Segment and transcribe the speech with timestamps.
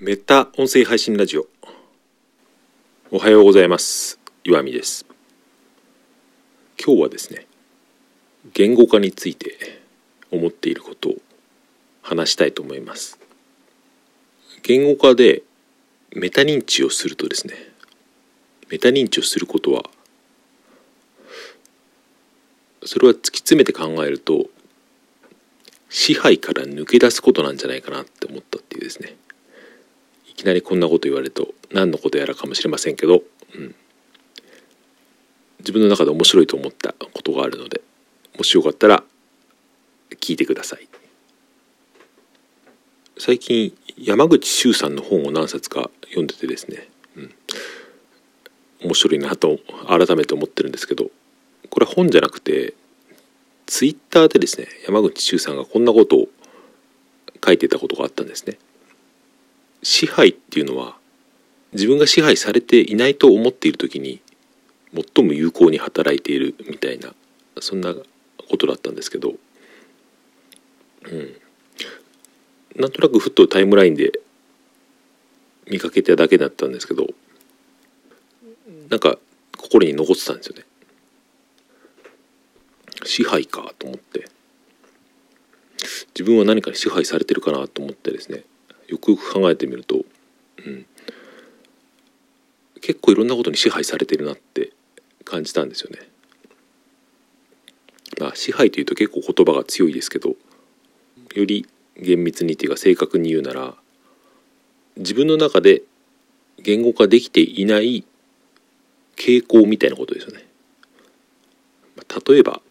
[0.00, 1.48] メタ音声配信ラジオ。
[3.10, 4.20] おはようございます。
[4.44, 5.04] 岩見です。
[6.80, 7.48] 今日はですね
[8.54, 9.56] 言語化について
[10.30, 11.14] 思っていることを
[12.00, 13.18] 話したいと思います。
[14.62, 15.42] 言語化で
[16.14, 17.54] メタ認知をするとですね
[18.70, 19.82] メタ認知をすることは
[22.84, 24.46] それは突き詰めて考えると
[25.88, 29.16] 支配から抜け出すことなんじゃないかなって思ったっていうですね
[30.38, 33.22] きなりこんなこと言われると何のことやらかもしれませんけど、
[33.56, 33.74] うん、
[35.58, 37.80] 自分の中で面白いと思ったことがあるので
[38.36, 39.02] もしよかったら
[40.20, 40.88] 聞いてください。
[43.18, 47.34] 最近山口周さんの本を何冊か読んでてですね、うん、
[48.84, 51.10] 面白いなと改めて思ってるんですけど
[51.68, 52.74] これ本じゃなくて
[53.66, 56.28] ツイッターでですね山口周さんがこんなことを
[57.44, 58.56] 書いてたことがあったんですね。
[59.82, 60.96] 支配っていうのは
[61.72, 64.20] 自分が支配されていないと思っている時に
[64.94, 67.12] 最も有効に働いているみたいな
[67.60, 69.34] そんなことだったんですけど、
[71.04, 71.36] うん、
[72.76, 74.12] なんとなくふっとタイムラインで
[75.70, 77.06] 見かけただけだったんですけど
[78.88, 79.18] なんか
[79.56, 80.64] 心に残ってたんですよね。
[83.04, 84.28] 支配かと思って。
[86.14, 88.44] 自分は何かに支配されてるかなと思ってですね。
[88.88, 90.04] よくよく考えてみると、
[90.66, 90.86] うん、
[92.80, 94.72] 結構いろんなことに支配されてるなって
[95.24, 95.98] 感じたんですよね。
[98.18, 100.30] まあ支配というと結構言葉が強いですけど
[101.34, 103.74] より厳密にっていうか正確に言うなら
[104.96, 105.82] 自分の中で
[106.58, 108.04] 言語化できていない
[109.16, 110.46] 傾向みたいなことですよね。
[112.26, 112.62] 例えば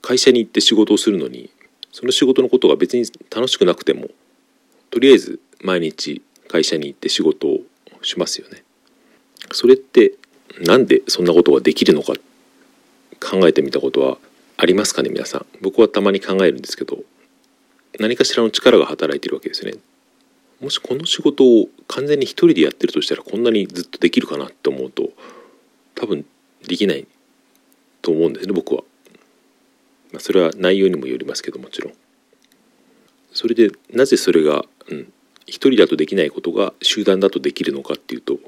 [0.00, 1.50] 会社に行って仕事をするのに
[1.92, 4.08] その仕事のことが別に楽しくなくても
[4.94, 7.62] とりあえず毎日会社に行って仕事を
[8.02, 8.62] しますよね。
[9.50, 10.12] それって
[10.60, 12.12] なんでそんなことができるのか
[13.20, 14.18] 考えてみたことは
[14.56, 15.46] ありますかね皆さん。
[15.60, 16.98] 僕はたまに考えるんですけど
[17.98, 19.80] 何かしらの力が働いてるわけですよね。
[20.60, 25.10] もしこの仕事を完全に一人でやってるとしたらこんなにずっとできるかなって思うと
[25.96, 26.24] 多分
[26.68, 27.04] できない
[28.00, 28.84] と思うんですね僕は。
[30.12, 31.94] まあ、それは内容にもよりますけどもちろん
[33.34, 35.12] それでなぜそれが、うん、
[35.46, 38.38] 一人だとできないことが集団だとできるのかっていうと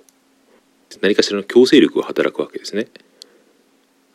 [1.03, 2.87] 何かしらの強制力が働くわけですね、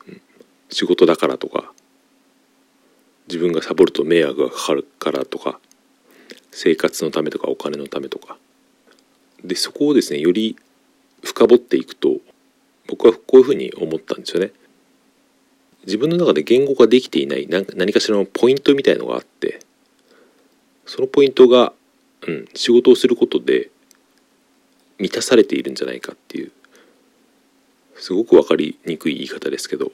[0.08, 0.22] うん、
[0.70, 1.72] 仕事だからとか
[3.28, 5.60] 自分がサボると迷惑がかかるからとか
[6.52, 8.38] 生活のためとかお金のためとか。
[9.44, 10.56] でそこをですねより
[11.24, 12.18] 深掘っていくと
[12.88, 14.52] 僕はこういうふうに思ったんですよね。
[15.86, 19.62] 自分の中で言語化できていない何かしらのポイントみたいのがあって
[20.92, 21.72] そのポイントが、
[22.28, 23.70] うん、仕事をすることで
[25.00, 26.52] 満たされているんじゃないかっていう
[27.96, 29.90] すごく分かりにくい言い方ですけど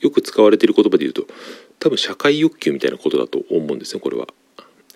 [0.00, 1.28] よく使われている言葉で言うと
[1.78, 4.26] 多分社会欲求みたいなことだと思うんですねこれは。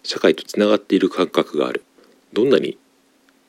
[0.02, 1.84] 社会とつながっている感覚がある
[2.32, 2.76] どんなに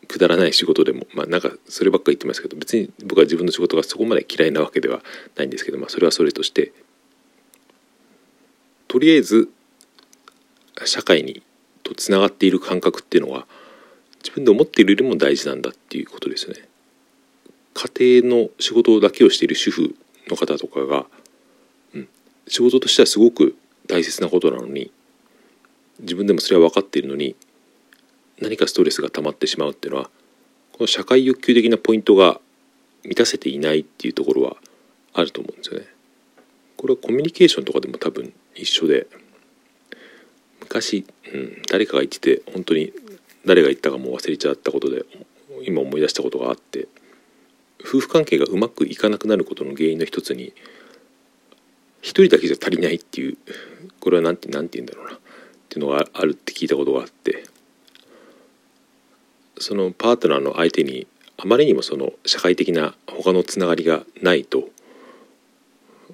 [0.08, 5.02] くだらない仕事でもまあなんかそればっか言ってますけど別に僕は自分の仕事がそこまで嫌いなわけでは
[5.36, 6.74] ないんですけどまあそれはそれとして
[8.88, 9.50] とりあえず
[10.86, 11.42] 社会に
[11.86, 13.46] とつながっている感覚っていうのは
[14.22, 16.68] 自分で思っているよりも大事なんだっていうことですよね。
[17.76, 19.96] 家庭の仕事だけをしている主婦
[20.28, 21.06] の方とかが、
[21.94, 22.10] うん、
[22.48, 23.56] 仕事としてはすごく
[23.88, 24.92] 大切なことなのに
[26.00, 27.36] 自分でもそれは分かっているのに
[28.42, 30.10] 何かストレスが溜まってしまうっていうのは
[30.72, 32.40] この社会欲求的なポイントが
[33.04, 34.56] 満たせていないっていうところは
[35.14, 35.88] あると思うんですよね。
[36.78, 39.08] これはコミュニケーションとかでも多分一緒で
[40.76, 42.92] 昔、うん、誰かが言ってて本当に
[43.46, 45.06] 誰が言ったかも忘れちゃったことで
[45.66, 46.90] 今思い出したことがあって
[47.82, 50.54] 夫婦関係がうまくいかなくなることの原因の一つに
[52.02, 53.38] 一人だけじゃ足りないっていう
[54.02, 55.20] これは何て何て言うんだろうなっ
[55.70, 57.46] ていうのがあるって聞いたことがあって
[59.58, 61.08] そのパートナーの相手に
[61.38, 64.70] あまりにもその社会的な他のつながりがないと、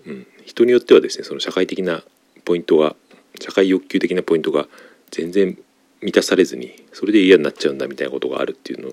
[0.06, 2.04] うん、人によってはですねその社会的な
[2.46, 2.96] ポイントが
[3.42, 4.68] 社会欲求的なポイントが
[5.10, 5.58] 全然
[6.02, 8.92] 満たされずにそれで嫌になっちゃうんだみたいなことがあるっていうのを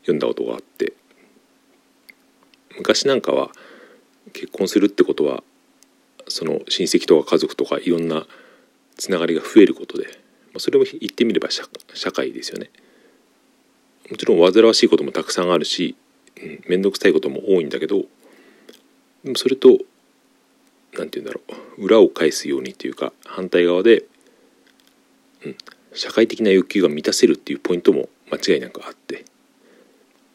[0.00, 0.94] 読んだことがあって
[2.76, 3.50] 昔なんかは
[4.32, 5.42] 結婚するってことは
[6.28, 8.26] その親戚とか家族とかいろんな
[8.96, 10.06] つながりが増えることで
[10.58, 12.70] それも言ってみれば社会ですよね。
[14.10, 15.94] もちろん煩わしいこともたくさんあるし
[16.66, 18.04] 面倒、くさいことも多いんだけど
[19.36, 19.78] それと
[20.96, 21.40] 何て言うんだろ
[21.78, 21.84] う。
[21.84, 24.04] 裏を返すようにというか反対側で、
[25.44, 25.56] うん、
[25.94, 29.24] 社会的な欲求が満たせるっていうポイントも間違いなくあって。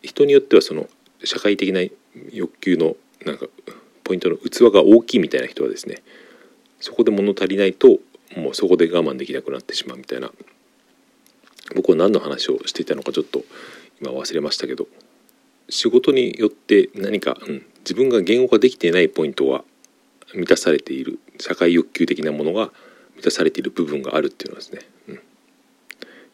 [0.01, 0.87] 人によってはその
[1.23, 1.81] 社会的な
[2.31, 3.47] 欲求のなんか
[4.03, 6.03] ポイントの器が大きいみたいな人はですね
[6.79, 7.97] そこで物足りないと
[8.37, 10.31] もうそこで我慢できなくなってしまうみたいな。
[11.73, 13.43] 僕は何の話をしていたのかちょっと
[13.99, 14.87] 今忘れましたけど
[15.69, 19.63] 仕事によって何か、うん、自分が言語化できていないポイントは
[20.33, 22.71] 満たされている社会欲求的なものが
[23.15, 25.19] 満たされている部分があるっていうのはですね、うん、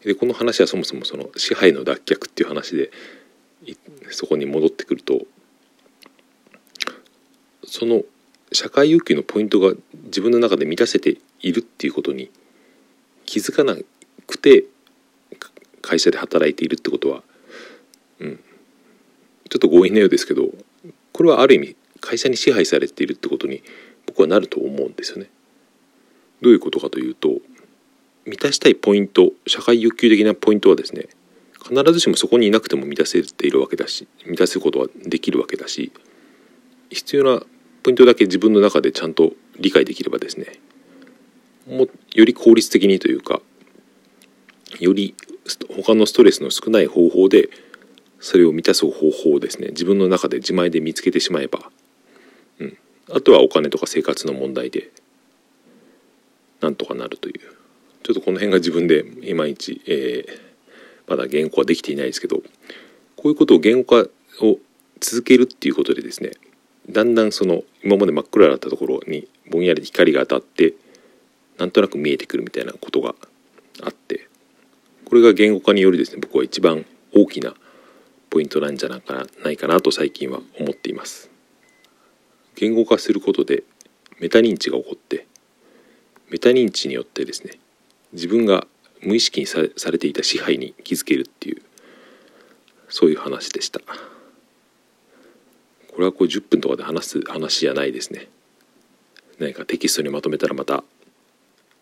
[0.03, 2.91] でこの話はそもそもその支配の脱却っていう話で
[4.09, 5.21] そこに戻ってくると
[7.65, 8.03] その
[8.51, 9.73] 社会欲求のポイントが
[10.05, 12.31] 自分の中で満たせているっていうことに
[13.25, 13.75] 気づかな
[14.27, 14.65] くて
[15.81, 17.23] 会社で働いているってことは、
[18.19, 18.37] うん、
[19.49, 20.47] ちょっと強引なようですけど
[21.13, 23.63] これはある意味会社に支配されているってことに
[24.05, 25.29] 僕はなると思うんですよね。
[26.41, 27.37] どういうことかというと
[28.25, 31.07] 満たしたいポイント社会欲求的なポイントはですね
[31.63, 35.91] 必ずしもそこにいなくても満たせているわけだし満たすことはできるわけだし
[36.89, 37.43] 必要な
[37.83, 40.47] ポイントだけ自分の中でちゃんと理解できればですね
[41.67, 43.41] もより効率的にというか
[44.79, 45.15] より
[45.83, 47.49] 他のストレスの少ない方法で
[48.19, 51.71] それを満たす方法をですね自分の中で自前で見つけてしまえば、
[53.13, 54.89] あとはお金とか生活の問題で
[56.61, 57.61] なんとかなるという。
[58.03, 60.39] ちょっとこの辺が自分でいまいち、えー、
[61.07, 62.43] まだ言語化できていないですけどこ
[63.25, 64.09] ういうことを言語化
[64.43, 64.57] を
[64.99, 66.31] 続けるっていうことでですね
[66.89, 70.73] だんだんその今まで真っ暗だったところにぼんやり光が当たって
[71.59, 73.13] なんとなく見えてくるみたいなことが
[73.83, 74.27] あって
[75.05, 77.53] これが言語化によりですね僕は一番大きな
[78.31, 81.29] ポイントなんじゃないかなないかなと最近は思っています。
[82.61, 83.63] 言語化することで
[84.19, 85.25] メタ認知が起こって
[86.29, 87.53] メタ認知によってですね
[88.13, 88.67] 自分が
[89.01, 91.63] 無意識にされていた支配に気づけるっていう
[92.87, 93.79] そういう話でした。
[93.79, 93.85] こ
[95.99, 98.27] れはこう10分とかで話す話じゃないですね。
[99.39, 100.83] 何かテキストにまとめたらまた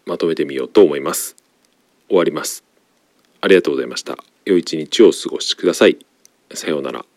[0.05, 1.35] まとめてみようと思います。
[2.07, 2.63] 終わります。
[3.41, 4.17] ありがとうございました。
[4.45, 5.97] 良い一日をお過ごしください。
[6.53, 7.08] さようなら。